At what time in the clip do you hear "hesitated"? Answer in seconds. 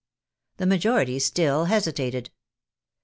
1.65-2.31